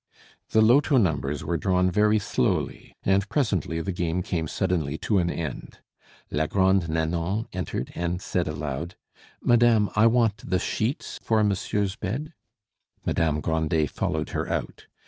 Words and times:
The 0.49 0.63
loto 0.63 0.97
numbers 0.97 1.43
were 1.43 1.57
drawn 1.57 1.91
very 1.91 2.17
slowly, 2.17 2.95
and 3.03 3.29
presently 3.29 3.81
the 3.81 3.91
game 3.91 4.23
came 4.23 4.47
suddenly 4.47 4.97
to 4.97 5.19
an 5.19 5.29
end. 5.29 5.77
La 6.31 6.47
Grand 6.47 6.89
Nanon 6.89 7.47
entered 7.53 7.91
and 7.93 8.19
said 8.19 8.47
aloud: 8.47 8.95
"Madame, 9.43 9.91
I 9.95 10.07
want 10.07 10.37
the 10.43 10.57
sheets 10.57 11.19
for 11.21 11.43
monsieur's 11.43 11.95
bed." 11.95 12.33
Madame 13.05 13.41
Grandet 13.41 13.91
followed 13.91 14.29
her 14.31 14.49
out. 14.49 14.87